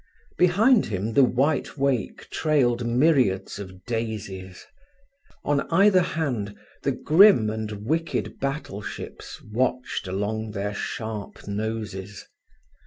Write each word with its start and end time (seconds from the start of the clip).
Behind 0.35 0.87
him, 0.87 1.13
the 1.13 1.23
white 1.23 1.77
wake 1.77 2.27
trailed 2.31 2.87
myriads 2.87 3.59
of 3.59 3.85
daisies. 3.85 4.65
On 5.43 5.61
either 5.69 6.01
hand 6.01 6.57
the 6.81 6.91
grim 6.91 7.51
and 7.51 7.71
wicked 7.85 8.39
battleships 8.39 9.39
watched 9.43 10.07
along 10.07 10.53
their 10.53 10.73
sharp 10.73 11.45
noses. 11.47 12.25